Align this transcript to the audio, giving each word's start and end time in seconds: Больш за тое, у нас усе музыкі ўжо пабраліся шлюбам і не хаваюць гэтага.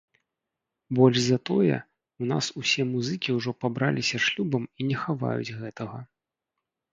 Больш 0.99 1.17
за 1.25 1.35
тое, 1.49 1.75
у 2.23 2.29
нас 2.31 2.45
усе 2.61 2.81
музыкі 2.93 3.29
ўжо 3.37 3.53
пабраліся 3.67 4.23
шлюбам 4.25 4.65
і 4.79 4.89
не 4.89 4.97
хаваюць 5.05 5.55
гэтага. 5.61 5.99